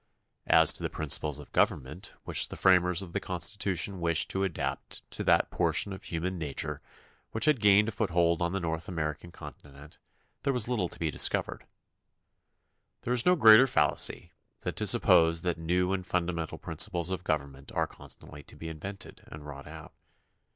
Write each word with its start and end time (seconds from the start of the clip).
As 0.47 0.73
to 0.73 0.81
the 0.81 0.89
prin 0.89 1.09
ciples 1.09 1.37
of 1.39 1.51
government 1.51 2.15
which 2.23 2.49
the 2.49 2.55
framers 2.57 3.03
of 3.03 3.13
the 3.13 3.19
Con 3.19 3.39
stitution 3.39 3.99
wished 3.99 4.31
to 4.31 4.43
adapt 4.43 5.03
to 5.11 5.23
that 5.23 5.51
portion 5.51 5.93
of 5.93 6.05
human 6.05 6.39
nature 6.39 6.81
which 7.33 7.45
had 7.45 7.59
gained 7.61 7.87
a 7.89 7.91
foothold 7.91 8.41
on 8.41 8.51
the 8.51 8.59
North 8.59 8.87
American 8.89 9.31
continent 9.31 9.99
there 10.41 10.53
was 10.53 10.67
little 10.67 10.89
to 10.89 10.97
be 10.97 11.11
discovered. 11.11 11.67
There 13.01 13.13
is 13.13 13.27
no 13.27 13.35
greater 13.35 13.67
fallacy 13.67 14.31
than 14.61 14.73
to 14.73 14.87
suppose 14.87 15.41
that 15.41 15.59
new 15.59 15.93
and 15.93 16.03
fundamental 16.03 16.57
principles 16.57 17.11
of 17.11 17.23
government 17.23 17.71
are 17.71 17.85
con 17.85 18.07
stantly 18.07 18.43
to 18.47 18.55
be 18.55 18.69
invented 18.69 19.21
and 19.27 19.45
wrought 19.45 19.67
out. 19.67 19.93